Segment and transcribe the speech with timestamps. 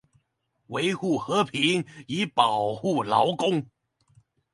[0.69, 3.67] 維護和平以保護勞工